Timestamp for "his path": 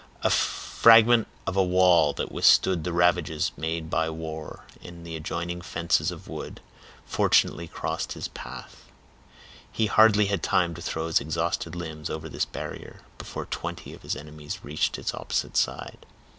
8.13-8.85